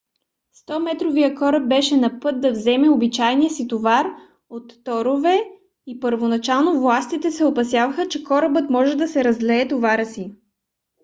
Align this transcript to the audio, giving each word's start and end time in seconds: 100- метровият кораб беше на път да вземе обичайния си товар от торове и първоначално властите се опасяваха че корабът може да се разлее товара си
100- 0.59 0.79
метровият 0.85 1.37
кораб 1.39 1.67
беше 1.67 1.97
на 1.97 2.19
път 2.19 2.41
да 2.41 2.51
вземе 2.51 2.89
обичайния 2.89 3.49
си 3.49 3.67
товар 3.67 4.07
от 4.49 4.83
торове 4.83 5.39
и 5.87 5.99
първоначално 5.99 6.79
властите 6.79 7.31
се 7.31 7.45
опасяваха 7.45 8.07
че 8.07 8.23
корабът 8.23 8.69
може 8.69 8.95
да 8.95 9.07
се 9.07 9.23
разлее 9.23 9.67
товара 9.67 10.05
си 10.05 10.31